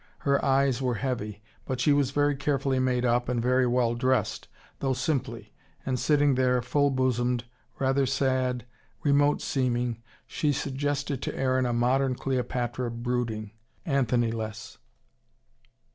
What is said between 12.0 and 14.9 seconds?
Cleopatra brooding, Anthony less.